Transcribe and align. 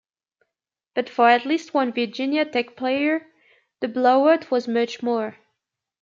But 0.95 1.09
for 1.09 1.29
at 1.29 1.45
least 1.45 1.75
one 1.75 1.93
Virginia 1.93 2.43
Tech 2.43 2.75
player, 2.75 3.27
the 3.81 3.87
blowout 3.87 4.49
was 4.49 4.67
much 4.67 5.03
more. 5.03 5.37